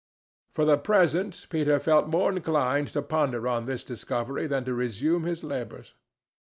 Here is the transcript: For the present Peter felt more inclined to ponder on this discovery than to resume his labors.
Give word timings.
For 0.55 0.65
the 0.65 0.77
present 0.79 1.45
Peter 1.51 1.77
felt 1.77 2.07
more 2.07 2.31
inclined 2.31 2.87
to 2.93 3.03
ponder 3.03 3.47
on 3.47 3.67
this 3.67 3.83
discovery 3.83 4.47
than 4.47 4.65
to 4.65 4.73
resume 4.73 5.25
his 5.25 5.43
labors. 5.43 5.93